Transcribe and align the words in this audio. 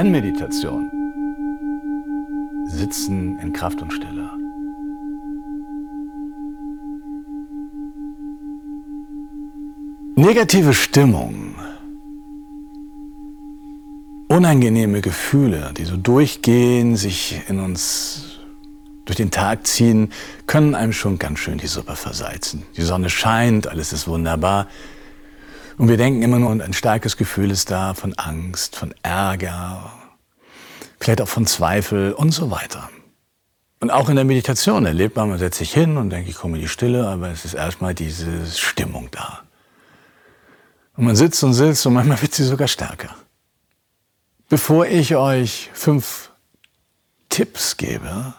Zen-Meditation. 0.00 0.90
Sitzen 2.66 3.38
in 3.40 3.52
Kraft 3.52 3.82
und 3.82 3.92
Stille. 3.92 4.30
Negative 10.16 10.72
Stimmung, 10.72 11.54
unangenehme 14.30 15.00
Gefühle, 15.00 15.72
die 15.76 15.84
so 15.84 15.96
durchgehen, 15.96 16.96
sich 16.96 17.40
in 17.48 17.58
uns 17.58 18.38
durch 19.04 19.16
den 19.16 19.32
Tag 19.32 19.66
ziehen, 19.66 20.12
können 20.46 20.76
einem 20.76 20.92
schon 20.92 21.18
ganz 21.18 21.40
schön 21.40 21.58
die 21.58 21.66
Suppe 21.66 21.96
versalzen. 21.96 22.62
Die 22.76 22.82
Sonne 22.82 23.10
scheint, 23.10 23.66
alles 23.66 23.92
ist 23.92 24.06
wunderbar. 24.06 24.68
Und 25.78 25.88
wir 25.88 25.96
denken 25.96 26.22
immer 26.22 26.38
nur, 26.38 26.52
ein 26.52 26.72
starkes 26.72 27.16
Gefühl 27.16 27.50
ist 27.50 27.72
da 27.72 27.94
von 27.94 28.14
Angst, 28.14 28.76
von 28.76 28.94
Ärger, 29.02 29.90
vielleicht 31.00 31.22
auch 31.22 31.28
von 31.28 31.46
Zweifel 31.46 32.12
und 32.12 32.30
so 32.30 32.52
weiter. 32.52 32.88
Und 33.80 33.90
auch 33.90 34.08
in 34.10 34.14
der 34.14 34.24
Meditation 34.24 34.86
erlebt 34.86 35.16
man, 35.16 35.30
man 35.30 35.38
setzt 35.40 35.58
sich 35.58 35.72
hin 35.72 35.96
und 35.96 36.10
denkt, 36.10 36.28
ich 36.28 36.36
komme 36.36 36.56
in 36.56 36.62
die 36.62 36.68
Stille, 36.68 37.08
aber 37.08 37.30
es 37.30 37.44
ist 37.44 37.54
erstmal 37.54 37.94
diese 37.94 38.46
Stimmung 38.46 39.08
da. 39.10 39.40
Und 40.96 41.04
man 41.06 41.16
sitzt 41.16 41.42
und 41.42 41.54
sitzt 41.54 41.84
und 41.84 41.94
manchmal 41.94 42.22
wird 42.22 42.32
sie 42.32 42.44
sogar 42.44 42.68
stärker. 42.68 43.16
Bevor 44.50 44.88
ich 44.88 45.14
euch 45.14 45.70
fünf 45.74 46.32
Tipps 47.28 47.76
gebe, 47.76 48.34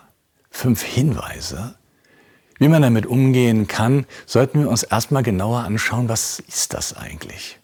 fünf 0.49 0.83
Hinweise, 0.83 1.75
wie 2.59 2.67
man 2.67 2.81
damit 2.81 3.05
umgehen 3.05 3.69
kann, 3.69 4.05
sollten 4.25 4.59
wir 4.59 4.69
uns 4.69 4.83
erstmal 4.83 5.23
genauer 5.23 5.61
anschauen, 5.61 6.09
was 6.09 6.39
ist 6.39 6.73
das 6.73 6.97
eigentlich? 6.97 7.59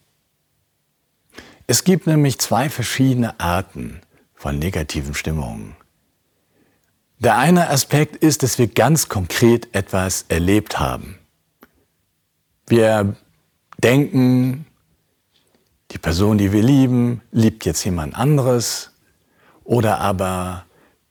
Es 1.67 1.83
gibt 1.83 2.07
nämlich 2.07 2.39
zwei 2.39 2.69
verschiedene 2.69 3.37
Arten 3.37 3.99
von 4.33 4.57
negativen 4.57 5.13
Stimmungen. 5.13 5.75
Der 7.19 7.37
eine 7.37 7.69
Aspekt 7.69 8.15
ist, 8.15 8.43
dass 8.43 8.57
wir 8.57 8.67
ganz 8.67 9.09
konkret 9.09 9.75
etwas 9.75 10.23
erlebt 10.29 10.79
haben. 10.79 11.19
Wir 12.65 13.17
denken, 13.83 14.66
die 15.91 15.97
Person, 15.97 16.37
die 16.37 16.51
wir 16.51 16.63
lieben, 16.63 17.21
liebt 17.31 17.65
jetzt 17.65 17.83
jemand 17.83 18.15
anderes. 18.15 18.91
Oder 19.63 19.99
aber 19.99 20.65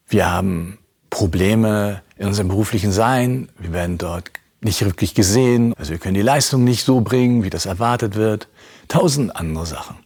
wir 0.07 0.31
haben 0.31 0.79
Probleme 1.11 2.03
in 2.17 2.27
unserem 2.27 2.49
beruflichen 2.49 2.93
Sein. 2.93 3.49
Wir 3.59 3.73
werden 3.73 3.99
dort 3.99 4.31
nicht 4.61 4.85
wirklich 4.85 5.15
gesehen. 5.15 5.75
Also 5.79 5.93
wir 5.93 5.99
können 5.99 6.15
die 6.15 6.23
Leistung 6.23 6.65
nicht 6.65 6.85
so 6.85 7.01
bringen, 7.01 7.43
wie 7.43 7.51
das 7.51 7.67
erwartet 7.67 8.15
wird. 8.15 8.49
Tausend 8.89 9.35
andere 9.37 9.67
Sachen. 9.67 9.97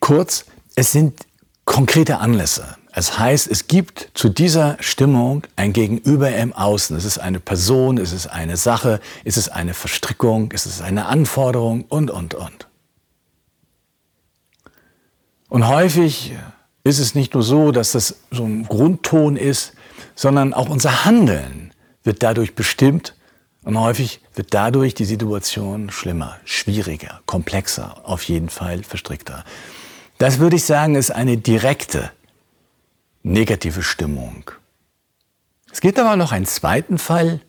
Kurz, 0.00 0.44
es 0.74 0.92
sind 0.92 1.26
konkrete 1.64 2.18
Anlässe. 2.18 2.76
Es 2.92 3.18
heißt, 3.18 3.48
es 3.48 3.66
gibt 3.66 4.10
zu 4.14 4.30
dieser 4.30 4.78
Stimmung 4.80 5.46
ein 5.56 5.74
Gegenüber 5.74 6.34
im 6.34 6.54
Außen. 6.54 6.96
Es 6.96 7.04
ist 7.04 7.18
eine 7.18 7.40
Person, 7.40 7.98
es 7.98 8.12
ist 8.12 8.26
eine 8.26 8.56
Sache, 8.56 9.00
es 9.24 9.36
ist 9.36 9.50
eine 9.50 9.74
Verstrickung, 9.74 10.50
es 10.54 10.64
ist 10.64 10.80
eine 10.80 11.06
Anforderung 11.06 11.84
und, 11.88 12.10
und, 12.10 12.34
und. 12.34 12.68
Und 15.48 15.68
häufig 15.68 16.32
ist 16.84 16.98
es 16.98 17.14
nicht 17.14 17.34
nur 17.34 17.42
so, 17.42 17.72
dass 17.72 17.92
das 17.92 18.16
so 18.30 18.44
ein 18.44 18.64
Grundton 18.64 19.36
ist, 19.36 19.72
sondern 20.14 20.54
auch 20.54 20.68
unser 20.68 21.04
Handeln 21.04 21.72
wird 22.02 22.22
dadurch 22.22 22.54
bestimmt 22.54 23.14
und 23.64 23.78
häufig 23.78 24.20
wird 24.34 24.54
dadurch 24.54 24.94
die 24.94 25.04
Situation 25.04 25.90
schlimmer, 25.90 26.36
schwieriger, 26.44 27.20
komplexer, 27.26 27.96
auf 28.04 28.22
jeden 28.24 28.48
Fall 28.48 28.82
verstrickter. 28.84 29.44
Das 30.18 30.38
würde 30.38 30.56
ich 30.56 30.64
sagen, 30.64 30.94
ist 30.94 31.10
eine 31.10 31.36
direkte 31.36 32.10
negative 33.22 33.82
Stimmung. 33.82 34.50
Es 35.72 35.80
gibt 35.80 35.98
aber 35.98 36.16
noch 36.16 36.32
einen 36.32 36.46
zweiten 36.46 36.96
Fall, 36.96 37.40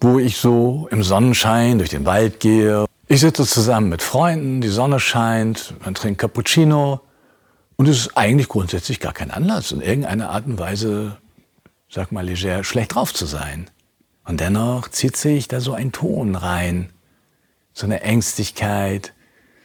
wo 0.00 0.18
ich 0.18 0.38
so 0.38 0.88
im 0.90 1.02
Sonnenschein 1.02 1.78
durch 1.78 1.90
den 1.90 2.06
Wald 2.06 2.40
gehe. 2.40 2.86
Ich 3.10 3.20
sitze 3.20 3.46
zusammen 3.46 3.88
mit 3.88 4.02
Freunden, 4.02 4.60
die 4.60 4.68
Sonne 4.68 5.00
scheint, 5.00 5.72
man 5.82 5.94
trinkt 5.94 6.20
Cappuccino 6.20 7.00
und 7.76 7.88
es 7.88 8.00
ist 8.00 8.18
eigentlich 8.18 8.48
grundsätzlich 8.48 9.00
gar 9.00 9.14
kein 9.14 9.30
Anlass, 9.30 9.72
in 9.72 9.80
irgendeiner 9.80 10.28
Art 10.28 10.44
und 10.44 10.58
Weise, 10.58 11.16
sag 11.88 12.12
mal, 12.12 12.26
leger 12.26 12.64
schlecht 12.64 12.94
drauf 12.94 13.14
zu 13.14 13.24
sein. 13.24 13.70
Und 14.26 14.40
dennoch 14.40 14.88
zieht 14.88 15.16
sich 15.16 15.48
da 15.48 15.60
so 15.60 15.72
ein 15.72 15.90
Ton 15.90 16.34
rein. 16.34 16.90
So 17.72 17.86
eine 17.86 18.02
Ängstlichkeit, 18.02 19.14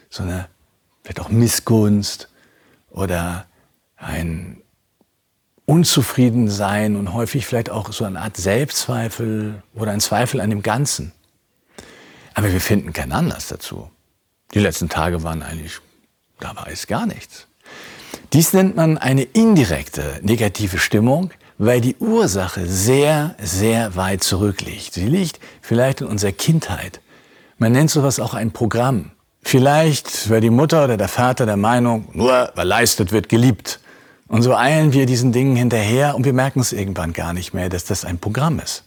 so 0.10 0.24
eine 0.24 0.48
vielleicht 1.02 1.20
auch 1.20 1.28
Missgunst 1.28 2.30
oder 2.92 3.46
ein 3.98 4.62
Unzufriedensein 5.66 6.96
und 6.96 7.12
häufig 7.12 7.46
vielleicht 7.46 7.70
auch 7.70 7.92
so 7.92 8.06
eine 8.06 8.22
Art 8.22 8.38
Selbstzweifel 8.38 9.62
oder 9.74 9.92
ein 9.92 10.00
Zweifel 10.00 10.40
an 10.40 10.50
dem 10.50 10.62
Ganzen. 10.62 11.12
Aber 12.34 12.52
wir 12.52 12.62
finden 12.62 12.94
keinen 12.94 13.12
Anlass 13.12 13.48
dazu. 13.48 13.90
Die 14.54 14.60
letzten 14.60 14.90
Tage 14.90 15.24
waren 15.24 15.42
eigentlich, 15.42 15.80
da 16.40 16.56
war 16.56 16.68
es 16.68 16.88
gar 16.88 17.06
nichts. 17.06 17.48
Dies 18.34 18.54
nennt 18.54 18.76
man 18.76 18.98
eine 18.98 19.24
indirekte 19.24 20.20
negative 20.22 20.78
Stimmung, 20.78 21.32
weil 21.58 21.82
die 21.82 21.96
Ursache 21.98 22.66
sehr, 22.66 23.36
sehr 23.42 23.96
weit 23.96 24.24
zurückliegt. 24.24 24.94
Sie 24.94 25.06
liegt 25.06 25.40
vielleicht 25.62 26.02
in 26.02 26.08
unserer 26.08 26.32
Kindheit. 26.32 27.00
Man 27.58 27.72
nennt 27.72 27.92
sowas 27.92 28.20
auch 28.20 28.34
ein 28.34 28.52
Programm. 28.52 29.12
Vielleicht 29.44 30.30
war 30.30 30.42
die 30.42 30.50
Mutter 30.50 30.86
oder 30.86 30.98
der 30.98 31.08
Vater 31.08 31.46
der 31.46 31.58
Meinung, 31.58 32.08
nur 32.14 32.52
wer 32.56 32.66
leistet, 32.66 33.12
wird 33.12 33.30
geliebt. 33.30 33.80
Und 34.28 34.42
so 34.42 34.56
eilen 34.56 34.94
wir 34.94 35.06
diesen 35.06 35.32
Dingen 35.32 35.56
hinterher 35.56 36.16
und 36.16 36.26
wir 36.26 36.34
merken 36.34 36.60
es 36.60 36.74
irgendwann 36.74 37.14
gar 37.14 37.34
nicht 37.34 37.54
mehr, 37.54 37.70
dass 37.70 37.86
das 37.86 38.06
ein 38.06 38.18
Programm 38.18 38.60
ist. 38.60 38.84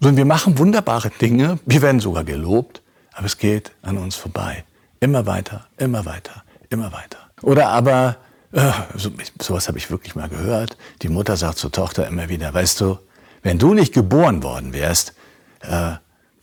Sondern 0.00 0.16
wir 0.16 0.24
machen 0.24 0.58
wunderbare 0.58 1.10
Dinge, 1.10 1.58
wir 1.66 1.82
werden 1.82 2.00
sogar 2.00 2.24
gelobt, 2.24 2.82
aber 3.12 3.26
es 3.26 3.36
geht 3.36 3.72
an 3.82 3.98
uns 3.98 4.16
vorbei. 4.16 4.64
Immer 5.00 5.26
weiter, 5.26 5.66
immer 5.76 6.04
weiter, 6.04 6.44
immer 6.70 6.92
weiter. 6.92 7.18
Oder 7.42 7.68
aber 7.68 8.16
äh, 8.52 8.70
so, 8.96 9.10
sowas 9.40 9.68
habe 9.68 9.78
ich 9.78 9.90
wirklich 9.90 10.14
mal 10.14 10.28
gehört. 10.28 10.76
Die 11.02 11.08
Mutter 11.08 11.36
sagt 11.36 11.58
zur 11.58 11.72
Tochter 11.72 12.06
immer 12.06 12.28
wieder, 12.28 12.52
weißt 12.52 12.80
du, 12.80 12.98
wenn 13.42 13.58
du 13.58 13.74
nicht 13.74 13.92
geboren 13.92 14.42
worden 14.42 14.72
wärst, 14.72 15.14
äh, 15.60 15.92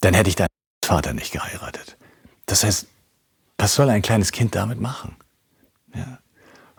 dann 0.02 0.14
hätte 0.14 0.30
ich 0.30 0.36
deinen 0.36 0.48
Vater 0.84 1.14
nicht 1.14 1.32
geheiratet. 1.32 1.98
Das 2.46 2.64
heißt, 2.64 2.88
was 3.58 3.76
soll 3.76 3.90
ein 3.90 4.02
kleines 4.02 4.32
Kind 4.32 4.56
damit 4.56 4.80
machen? 4.80 5.16
Ja. 5.96 6.20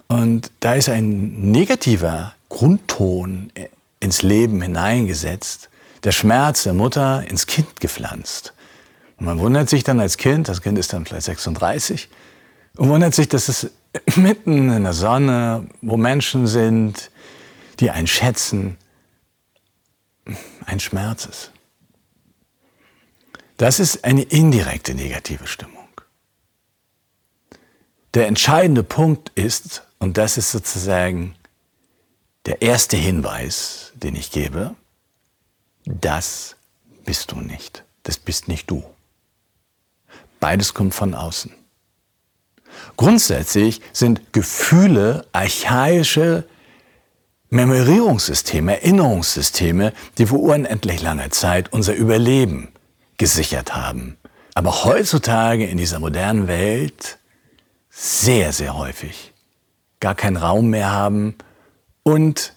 Und 0.08 0.52
da 0.60 0.74
ist 0.74 0.88
ein 0.88 1.50
negativer 1.50 2.34
Grundton 2.48 3.50
ins 3.98 4.22
Leben 4.22 4.62
hineingesetzt, 4.62 5.68
der 6.06 6.12
Schmerz 6.12 6.62
der 6.62 6.72
Mutter 6.72 7.28
ins 7.28 7.48
Kind 7.48 7.80
gepflanzt. 7.80 8.54
Und 9.16 9.26
man 9.26 9.40
wundert 9.40 9.68
sich 9.68 9.82
dann 9.82 9.98
als 9.98 10.16
Kind, 10.16 10.48
das 10.48 10.62
Kind 10.62 10.78
ist 10.78 10.92
dann 10.92 11.04
vielleicht 11.04 11.26
36, 11.26 12.08
und 12.76 12.88
wundert 12.90 13.12
sich, 13.12 13.28
dass 13.28 13.48
es 13.48 13.72
mitten 14.16 14.70
in 14.70 14.84
der 14.84 14.92
Sonne, 14.92 15.66
wo 15.82 15.96
Menschen 15.96 16.46
sind, 16.46 17.10
die 17.80 17.90
einen 17.90 18.06
schätzen, 18.06 18.78
ein 20.64 20.78
Schmerz 20.78 21.26
ist. 21.26 21.50
Das 23.56 23.80
ist 23.80 24.04
eine 24.04 24.22
indirekte 24.22 24.94
negative 24.94 25.48
Stimmung. 25.48 25.88
Der 28.14 28.28
entscheidende 28.28 28.84
Punkt 28.84 29.32
ist, 29.34 29.82
und 29.98 30.18
das 30.18 30.38
ist 30.38 30.52
sozusagen 30.52 31.34
der 32.44 32.62
erste 32.62 32.96
Hinweis, 32.96 33.90
den 33.96 34.14
ich 34.14 34.30
gebe, 34.30 34.76
das 35.86 36.56
bist 37.04 37.32
du 37.32 37.40
nicht. 37.40 37.84
Das 38.02 38.18
bist 38.18 38.48
nicht 38.48 38.70
du. 38.70 38.84
Beides 40.40 40.74
kommt 40.74 40.94
von 40.94 41.14
außen. 41.14 41.52
Grundsätzlich 42.96 43.80
sind 43.92 44.32
Gefühle 44.32 45.26
archaische 45.32 46.44
Memorierungssysteme, 47.48 48.82
Erinnerungssysteme, 48.82 49.92
die 50.18 50.26
vor 50.26 50.40
unendlich 50.40 51.00
langer 51.00 51.30
Zeit 51.30 51.72
unser 51.72 51.94
Überleben 51.94 52.68
gesichert 53.16 53.74
haben. 53.74 54.18
Aber 54.54 54.84
heutzutage 54.84 55.66
in 55.66 55.78
dieser 55.78 56.00
modernen 56.00 56.48
Welt 56.48 57.18
sehr, 57.88 58.52
sehr 58.52 58.76
häufig 58.76 59.32
gar 60.00 60.14
keinen 60.14 60.36
Raum 60.36 60.68
mehr 60.68 60.90
haben 60.90 61.36
und 62.02 62.55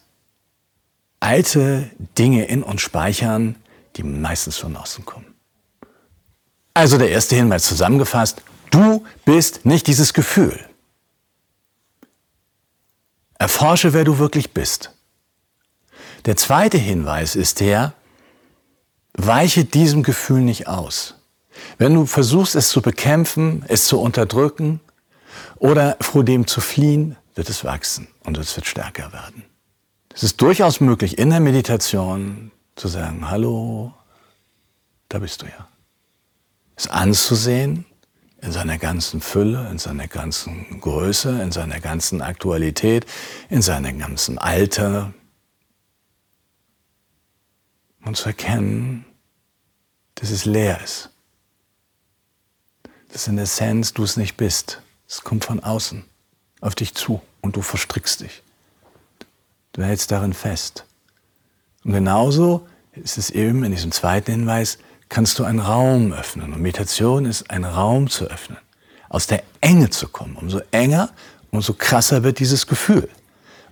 alte 1.20 1.90
Dinge 2.18 2.46
in 2.46 2.64
uns 2.64 2.82
speichern, 2.82 3.56
die 3.96 4.04
meistens 4.04 4.58
von 4.58 4.76
außen 4.76 5.06
kommen. 5.06 5.26
Also 6.74 6.98
der 6.98 7.10
erste 7.10 7.36
Hinweis 7.36 7.64
zusammengefasst, 7.64 8.42
Du 8.70 9.06
bist 9.26 9.66
nicht 9.66 9.88
dieses 9.88 10.14
Gefühl. 10.14 10.60
Erforsche, 13.38 13.94
wer 13.94 14.04
du 14.04 14.20
wirklich 14.20 14.54
bist. 14.54 14.92
Der 16.26 16.36
zweite 16.36 16.78
Hinweis 16.78 17.36
ist 17.36 17.62
der, 17.62 17.94
weiche 19.14 19.66
diesem 19.66 20.04
Gefühl 20.04 20.42
nicht 20.42 20.68
aus. 20.68 21.16
Wenn 21.78 21.94
du 21.94 22.06
versuchst, 22.06 22.56
es 22.56 22.70
zu 22.70 22.82
bekämpfen, 22.82 23.66
es 23.68 23.86
zu 23.86 24.00
unterdrücken 24.00 24.82
oder 25.58 25.98
vor 26.02 26.24
dem 26.24 26.46
zu 26.48 26.62
fliehen, 26.62 27.16
wird 27.36 27.50
es 27.50 27.64
wachsen 27.64 28.08
und 28.24 28.38
es 28.38 28.56
wird 28.56 28.68
stärker 28.68 29.12
werden. 29.14 29.44
Es 30.20 30.24
ist 30.24 30.42
durchaus 30.42 30.82
möglich, 30.82 31.18
in 31.18 31.30
der 31.30 31.40
Meditation 31.40 32.52
zu 32.76 32.90
sagen, 32.90 33.30
hallo, 33.30 33.94
da 35.08 35.20
bist 35.20 35.42
du 35.42 35.46
ja. 35.46 35.70
Es 36.76 36.88
anzusehen 36.88 37.86
in 38.42 38.52
seiner 38.52 38.78
ganzen 38.78 39.22
Fülle, 39.22 39.70
in 39.72 39.80
seiner 39.80 40.10
ganzen 40.10 40.82
Größe, 40.82 41.42
in 41.42 41.54
seiner 41.54 41.80
ganzen 41.80 42.22
Aktualität, 42.22 43.06
in 43.50 43.62
seinem 43.62 43.98
ganzen 43.98 44.38
Alter. 44.38 45.14
Und 48.04 48.18
zu 48.18 48.26
erkennen, 48.26 49.06
dass 50.16 50.32
es 50.32 50.44
leer 50.44 50.82
ist. 50.84 51.12
Dass 53.14 53.30
in 53.30 53.38
der 53.38 53.44
Essenz 53.44 53.94
du 53.94 54.04
es 54.04 54.18
nicht 54.18 54.36
bist. 54.36 54.82
Es 55.08 55.22
kommt 55.22 55.46
von 55.46 55.62
außen 55.62 56.04
auf 56.60 56.76
dich 56.76 56.94
zu 56.94 57.22
und 57.40 57.56
du 57.56 57.62
verstrickst 57.62 58.20
dich. 58.20 58.44
Du 59.74 59.84
hältst 59.84 60.12
darin 60.12 60.34
fest. 60.34 60.86
Und 61.84 61.94
genauso 61.94 62.68
ist 62.94 63.18
es 63.18 63.30
eben 63.30 63.64
in 63.64 63.72
diesem 63.72 63.92
zweiten 63.92 64.32
Hinweis, 64.32 64.78
kannst 65.10 65.40
du 65.40 65.44
einen 65.44 65.60
Raum 65.60 66.14
öffnen. 66.14 66.54
Und 66.54 66.62
Meditation 66.62 67.26
ist 67.26 67.50
ein 67.50 67.66
Raum 67.66 68.10
zu 68.10 68.26
öffnen, 68.26 68.60
aus 69.10 69.28
der 69.28 69.44
Enge 69.62 69.90
zu 69.90 70.08
kommen. 70.08 70.36
Umso 70.36 70.62
enger, 70.72 71.10
umso 71.52 71.74
krasser 71.74 72.24
wird 72.24 72.40
dieses 72.40 72.68
Gefühl. 72.68 73.10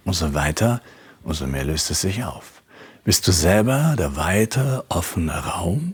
Umso 0.06 0.34
weiter, 0.34 0.82
umso 1.24 1.46
mehr 1.48 1.66
löst 1.66 1.92
es 1.92 2.02
sich 2.02 2.24
auf. 2.24 2.64
Bist 3.04 3.28
du 3.28 3.32
selber 3.32 3.96
der 3.98 4.16
weite, 4.16 4.86
offene 4.90 5.34
Raum? 5.34 5.94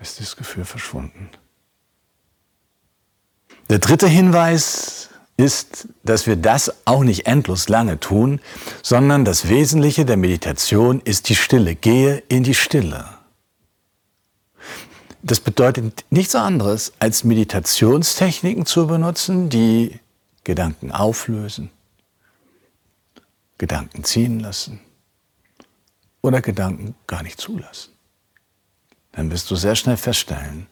Ist 0.00 0.20
dieses 0.20 0.36
Gefühl 0.36 0.64
verschwunden. 0.64 1.30
Der 3.68 3.80
dritte 3.80 4.06
Hinweis 4.06 5.10
ist, 5.38 5.88
dass 6.02 6.26
wir 6.26 6.36
das 6.36 6.74
auch 6.84 7.04
nicht 7.04 7.26
endlos 7.26 7.68
lange 7.68 7.98
tun, 7.98 8.40
sondern 8.82 9.24
das 9.24 9.48
Wesentliche 9.48 10.04
der 10.04 10.16
Meditation 10.16 11.00
ist 11.00 11.28
die 11.28 11.36
Stille. 11.36 11.76
Gehe 11.76 12.22
in 12.28 12.42
die 12.42 12.54
Stille. 12.54 13.06
Das 15.22 15.40
bedeutet 15.40 16.04
nichts 16.10 16.34
anderes, 16.34 16.92
als 16.98 17.24
Meditationstechniken 17.24 18.66
zu 18.66 18.88
benutzen, 18.88 19.48
die 19.48 20.00
Gedanken 20.42 20.90
auflösen, 20.90 21.70
Gedanken 23.58 24.04
ziehen 24.04 24.40
lassen 24.40 24.80
oder 26.20 26.40
Gedanken 26.40 26.94
gar 27.06 27.22
nicht 27.22 27.40
zulassen. 27.40 27.92
Dann 29.12 29.30
wirst 29.30 29.50
du 29.50 29.56
sehr 29.56 29.76
schnell 29.76 29.96
feststellen, 29.96 30.66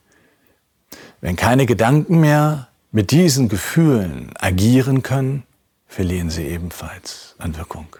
wenn 1.20 1.36
keine 1.36 1.66
Gedanken 1.66 2.20
mehr 2.20 2.68
mit 2.96 3.10
diesen 3.10 3.50
Gefühlen 3.50 4.32
agieren 4.38 5.02
können, 5.02 5.42
verlieren 5.86 6.30
sie 6.30 6.46
ebenfalls 6.46 7.34
an 7.36 7.54
Wirkung. 7.58 7.94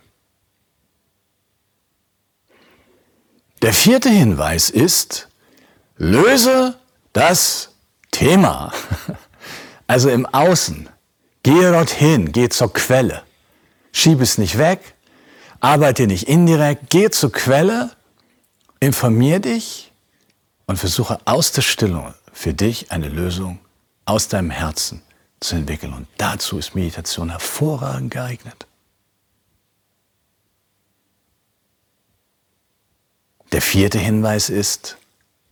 Der 3.60 3.75
vierte 3.75 4.08
Hinweis 4.08 4.70
ist, 4.70 5.28
löse 5.98 6.78
das 7.12 7.75
Thema. 8.10 8.72
Also 9.88 10.08
im 10.10 10.26
Außen. 10.26 10.88
Gehe 11.44 11.70
dorthin, 11.70 12.32
geh 12.32 12.48
zur 12.48 12.72
Quelle. 12.72 13.22
Schieb 13.93 14.20
es 14.20 14.37
nicht 14.37 14.58
weg, 14.58 14.96
arbeite 15.60 16.08
nicht 16.08 16.25
indirekt, 16.26 16.90
geh 16.90 17.08
zur 17.10 17.31
Quelle, 17.31 17.93
informier 18.81 19.38
dich 19.38 19.93
und 20.66 20.76
versuche 20.76 21.20
aus 21.25 21.52
der 21.52 21.62
Stille 21.62 22.14
für 22.32 22.52
dich 22.52 22.90
eine 22.90 23.08
Lösung 23.08 23.60
aus 24.06 24.29
deinem 24.29 24.50
Herzen 24.50 25.03
zu 25.41 25.56
entwickeln. 25.56 25.93
Und 25.93 26.08
dazu 26.17 26.58
ist 26.58 26.75
Meditation 26.75 27.29
hervorragend 27.31 28.12
geeignet. 28.12 28.67
Der 33.53 33.62
vierte 33.62 33.99
Hinweis 33.99 34.49
ist, 34.49 34.97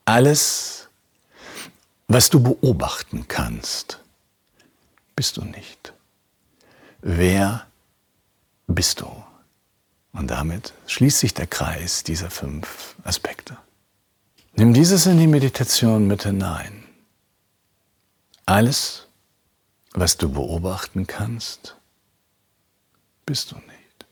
alles, 0.04 0.88
was 2.08 2.30
du 2.30 2.42
beobachten 2.42 3.28
kannst, 3.28 4.00
bist 5.16 5.36
du 5.36 5.44
nicht. 5.44 5.92
Wer 7.00 7.66
bist 8.66 9.00
du? 9.00 9.24
Und 10.12 10.28
damit 10.28 10.72
schließt 10.86 11.18
sich 11.18 11.34
der 11.34 11.46
Kreis 11.46 12.02
dieser 12.02 12.30
fünf 12.30 12.94
Aspekte. 13.04 13.56
Nimm 14.54 14.72
dieses 14.72 15.06
in 15.06 15.18
die 15.18 15.26
Meditation 15.26 16.06
mit 16.06 16.22
hinein. 16.22 16.83
Alles, 18.46 19.08
was 19.92 20.18
du 20.18 20.28
beobachten 20.28 21.06
kannst, 21.06 21.76
bist 23.24 23.52
du 23.52 23.56
nicht. 23.56 24.06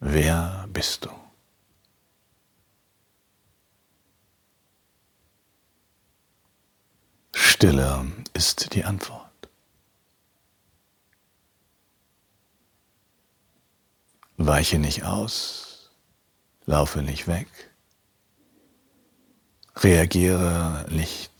Wer 0.00 0.66
bist 0.72 1.04
du? 1.04 1.10
Stille 7.32 8.06
ist 8.34 8.74
die 8.74 8.84
Antwort. 8.84 9.28
Weiche 14.36 14.78
nicht 14.78 15.04
aus, 15.04 15.90
laufe 16.66 17.02
nicht 17.02 17.26
weg, 17.26 17.48
reagiere 19.76 20.86
nicht 20.90 21.32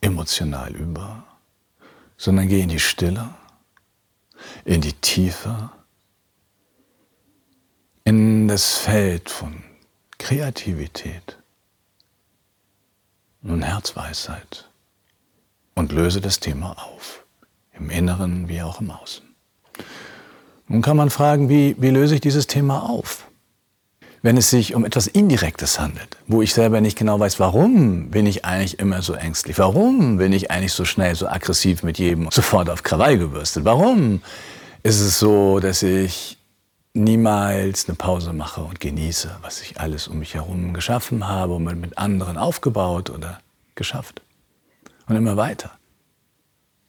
emotional 0.00 0.74
über 0.74 1.25
sondern 2.16 2.48
geh 2.48 2.62
in 2.62 2.68
die 2.68 2.80
Stille, 2.80 3.34
in 4.64 4.80
die 4.80 4.92
Tiefe, 4.92 5.70
in 8.04 8.48
das 8.48 8.76
Feld 8.76 9.30
von 9.30 9.62
Kreativität 10.18 11.38
und 13.42 13.62
Herzweisheit 13.62 14.68
und 15.74 15.92
löse 15.92 16.20
das 16.20 16.40
Thema 16.40 16.72
auf, 16.72 17.24
im 17.72 17.90
Inneren 17.90 18.48
wie 18.48 18.62
auch 18.62 18.80
im 18.80 18.90
Außen. 18.90 19.24
Nun 20.68 20.82
kann 20.82 20.96
man 20.96 21.10
fragen, 21.10 21.48
wie, 21.48 21.76
wie 21.78 21.90
löse 21.90 22.16
ich 22.16 22.20
dieses 22.20 22.46
Thema 22.46 22.88
auf? 22.88 23.30
Wenn 24.26 24.36
es 24.36 24.50
sich 24.50 24.74
um 24.74 24.84
etwas 24.84 25.06
Indirektes 25.06 25.78
handelt, 25.78 26.16
wo 26.26 26.42
ich 26.42 26.52
selber 26.52 26.80
nicht 26.80 26.98
genau 26.98 27.20
weiß, 27.20 27.38
warum 27.38 28.10
bin 28.10 28.26
ich 28.26 28.44
eigentlich 28.44 28.80
immer 28.80 29.00
so 29.00 29.12
ängstlich? 29.12 29.56
Warum 29.56 30.16
bin 30.16 30.32
ich 30.32 30.50
eigentlich 30.50 30.72
so 30.72 30.84
schnell, 30.84 31.14
so 31.14 31.28
aggressiv 31.28 31.84
mit 31.84 31.96
jedem 32.00 32.28
sofort 32.32 32.68
auf 32.68 32.82
Krawall 32.82 33.18
gebürstet? 33.18 33.64
Warum 33.64 34.20
ist 34.82 34.98
es 34.98 35.20
so, 35.20 35.60
dass 35.60 35.84
ich 35.84 36.38
niemals 36.92 37.88
eine 37.88 37.94
Pause 37.94 38.32
mache 38.32 38.62
und 38.62 38.80
genieße, 38.80 39.30
was 39.42 39.62
ich 39.62 39.78
alles 39.78 40.08
um 40.08 40.18
mich 40.18 40.34
herum 40.34 40.74
geschaffen 40.74 41.28
habe 41.28 41.54
und 41.54 41.80
mit 41.80 41.96
anderen 41.96 42.36
aufgebaut 42.36 43.10
oder 43.10 43.38
geschafft? 43.76 44.22
Und 45.06 45.14
immer 45.14 45.36
weiter. 45.36 45.70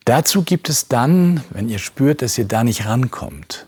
Dazu 0.05 0.41
gibt 0.41 0.69
es 0.69 0.87
dann, 0.87 1.43
wenn 1.51 1.69
ihr 1.69 1.77
spürt, 1.77 2.23
dass 2.23 2.35
ihr 2.39 2.45
da 2.45 2.63
nicht 2.63 2.87
rankommt, 2.87 3.67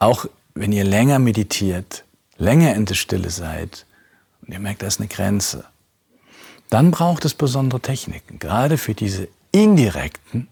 auch 0.00 0.26
wenn 0.54 0.72
ihr 0.72 0.82
länger 0.82 1.20
meditiert, 1.20 2.02
länger 2.38 2.74
in 2.74 2.86
der 2.86 2.94
Stille 2.94 3.30
seid 3.30 3.84
und 4.42 4.52
ihr 4.52 4.60
merkt, 4.60 4.82
da 4.82 4.86
ist 4.86 5.00
eine 5.00 5.08
Grenze, 5.08 5.64
dann 6.70 6.90
braucht 6.90 7.24
es 7.24 7.34
besondere 7.34 7.80
Techniken, 7.80 8.38
gerade 8.38 8.78
für 8.78 8.94
diese 8.94 9.28
indirekten, 9.52 10.48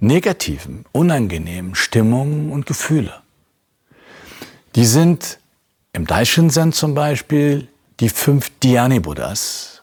negativen, 0.00 0.84
unangenehmen 0.92 1.74
Stimmungen 1.74 2.52
und 2.52 2.66
Gefühle. 2.66 3.20
Die 4.74 4.86
sind 4.86 5.38
im 5.92 6.06
Daishin-Zen 6.06 6.72
zum 6.72 6.94
Beispiel 6.94 7.68
die 8.00 8.08
fünf 8.08 8.50
Dhyani-Buddhas. 8.60 9.82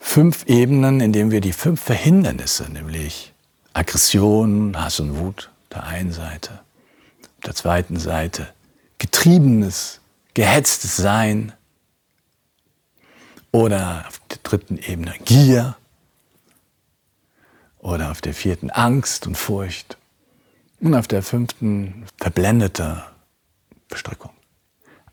Fünf 0.00 0.46
Ebenen, 0.46 1.00
in 1.00 1.12
denen 1.12 1.30
wir 1.30 1.40
die 1.40 1.52
fünf 1.52 1.80
Verhindernisse, 1.80 2.72
nämlich 2.72 3.32
Aggression, 3.74 4.74
Hass 4.76 5.00
und 5.00 5.18
Wut, 5.18 5.50
der 5.70 5.84
einen 5.84 6.12
Seite, 6.12 6.60
der 7.44 7.54
zweiten 7.54 7.98
Seite 7.98 8.48
getriebenes, 8.98 10.00
gehetztes 10.34 10.96
Sein 10.96 11.52
oder 13.52 14.04
auf 14.06 14.20
der 14.30 14.38
dritten 14.42 14.78
Ebene 14.78 15.14
Gier 15.24 15.76
oder 17.78 18.10
auf 18.10 18.20
der 18.20 18.34
vierten 18.34 18.70
Angst 18.70 19.26
und 19.26 19.36
Furcht 19.36 19.96
und 20.80 20.94
auf 20.94 21.08
der 21.08 21.22
fünften 21.22 22.06
verblendete 22.18 23.04
Bestrickung 23.88 24.30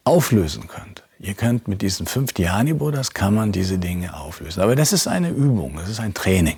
auflösen 0.04 0.68
könnt. 0.68 1.04
Ihr 1.20 1.34
könnt 1.34 1.68
mit 1.68 1.82
diesen 1.82 2.06
fünf 2.06 2.34
Dhyani-Buddhas 2.34 3.14
kann 3.14 3.34
man 3.34 3.52
diese 3.52 3.80
Dinge 3.80 4.16
auflösen. 4.16 4.62
Aber 4.62 4.76
das 4.76 4.94
ist 4.94 5.08
eine 5.08 5.30
Übung, 5.30 5.76
das 5.78 5.90
ist 5.90 6.00
ein 6.00 6.14
Training. 6.14 6.58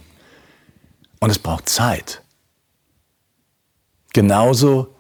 Und 1.20 1.30
es 1.30 1.40
braucht 1.40 1.70
Zeit. 1.70 2.22
Genauso 4.14 4.97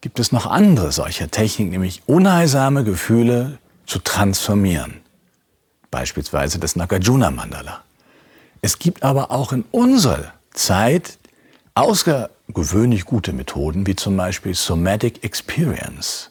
gibt 0.00 0.18
es 0.18 0.32
noch 0.32 0.46
andere 0.46 0.92
solcher 0.92 1.30
Techniken, 1.30 1.72
nämlich 1.72 2.02
unheilsame 2.06 2.84
Gefühle 2.84 3.58
zu 3.86 3.98
transformieren. 3.98 5.00
Beispielsweise 5.90 6.58
das 6.58 6.76
Nagarjuna 6.76 7.30
Mandala. 7.30 7.82
Es 8.62 8.78
gibt 8.78 9.02
aber 9.02 9.30
auch 9.30 9.52
in 9.52 9.64
unserer 9.70 10.32
Zeit 10.52 11.18
außergewöhnlich 11.74 13.04
gute 13.04 13.32
Methoden, 13.32 13.86
wie 13.86 13.96
zum 13.96 14.16
Beispiel 14.16 14.54
Somatic 14.54 15.24
Experience. 15.24 16.30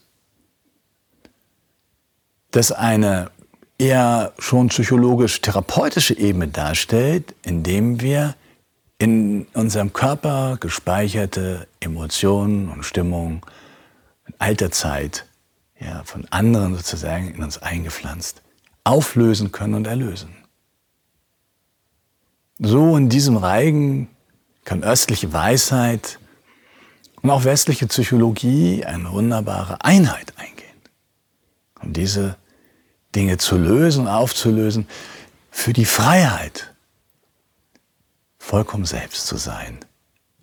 Das 2.51 2.71
eine 2.71 3.31
eher 3.77 4.33
schon 4.37 4.69
psychologisch-therapeutische 4.69 6.17
Ebene 6.17 6.47
darstellt, 6.47 7.33
indem 7.43 8.01
wir 8.01 8.35
in 8.99 9.47
unserem 9.53 9.93
Körper 9.93 10.57
gespeicherte 10.59 11.67
Emotionen 11.79 12.69
und 12.69 12.83
Stimmungen 12.83 13.41
in 14.27 14.33
alter 14.37 14.71
Zeit 14.71 15.25
ja, 15.79 16.03
von 16.03 16.27
anderen 16.29 16.75
sozusagen 16.75 17.33
in 17.33 17.41
uns 17.41 17.57
eingepflanzt 17.57 18.41
auflösen 18.83 19.51
können 19.51 19.75
und 19.75 19.87
erlösen. 19.87 20.35
So 22.59 22.97
in 22.97 23.07
diesem 23.07 23.37
Reigen 23.37 24.09
kann 24.65 24.83
östliche 24.83 25.31
Weisheit 25.31 26.19
und 27.21 27.29
auch 27.29 27.45
westliche 27.45 27.87
Psychologie 27.87 28.83
eine 28.83 29.11
wunderbare 29.11 29.83
Einheit 29.83 30.33
eingehen. 30.37 30.55
Um 31.81 31.93
diese 31.93 32.35
Dinge 33.15 33.37
zu 33.37 33.57
lösen, 33.57 34.07
aufzulösen, 34.07 34.87
für 35.51 35.73
die 35.73 35.85
Freiheit, 35.85 36.68
vollkommen 38.49 38.85
selbst 38.85 39.27
zu 39.27 39.37
sein 39.37 39.77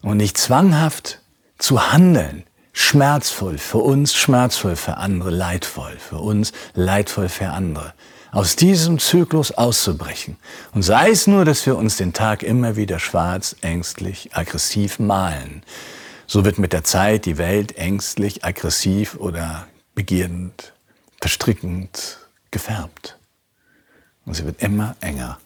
und 0.01 0.19
nicht 0.19 0.39
zwanghaft 0.39 1.23
zu 1.59 1.91
handeln, 1.93 2.45
schmerzvoll 2.73 3.59
für 3.59 3.79
uns, 3.79 4.15
schmerzvoll 4.15 4.77
für 4.77 4.99
andere, 4.99 5.31
leidvoll 5.31 5.97
für 5.99 6.19
uns, 6.19 6.53
leidvoll 6.75 7.29
für 7.29 7.49
andere. 7.49 7.95
Aus 8.31 8.55
diesem 8.55 9.01
Zyklus 9.01 9.51
auszubrechen. 9.51 10.37
Und 10.73 10.85
sei 10.85 11.11
es 11.11 11.27
nur, 11.27 11.45
dass 11.45 11.67
wir 11.67 11.77
uns 11.77 11.97
den 11.97 12.13
Tag 12.13 12.45
immer 12.45 12.77
wieder 12.77 13.01
schwarz, 13.01 13.57
ängstlich, 13.61 14.37
aggressiv 14.37 15.01
malen. 15.01 15.65
So 16.29 16.45
wird 16.45 16.61
mit 16.61 16.73
der 16.73 16.85
Zeit 16.85 17.25
die 17.25 17.39
Welt 17.39 17.77
ängstlich, 17.77 18.45
aggressiv 18.45 19.17
oder 19.17 19.67
begierdend, 19.97 20.75
verstrickend, 21.21 22.19
gefärbt. 22.53 23.19
Und 24.25 24.35
sie 24.35 24.45
wird 24.45 24.63
immer 24.63 24.95
enger, 25.01 25.39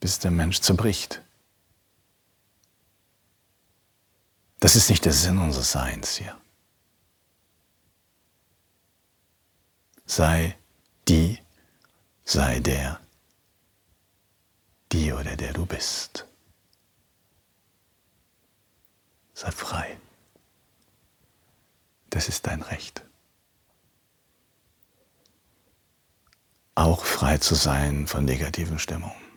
bis 0.00 0.18
der 0.18 0.30
Mensch 0.30 0.60
zerbricht. 0.60 1.22
Das 4.58 4.76
ist 4.76 4.90
nicht 4.90 5.04
der 5.04 5.12
Sinn 5.12 5.38
unseres 5.38 5.72
Seins 5.72 6.16
hier. 6.16 6.36
Sei 10.04 10.58
die, 11.08 11.38
sei 12.24 12.60
der, 12.60 13.00
die 14.92 15.12
oder 15.12 15.36
der 15.36 15.52
du 15.52 15.64
bist. 15.66 16.26
Sei 19.34 19.50
frei. 19.52 20.00
Das 22.10 22.28
ist 22.28 22.46
dein 22.46 22.62
Recht. 22.62 23.04
auch 26.80 27.04
frei 27.04 27.36
zu 27.36 27.54
sein 27.54 28.06
von 28.06 28.24
negativen 28.24 28.78
Stimmungen 28.78 29.29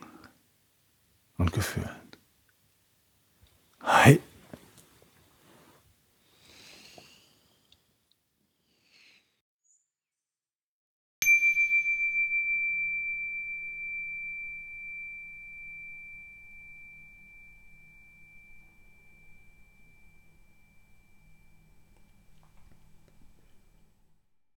und 1.44 1.52
Gefühlen. 1.52 1.90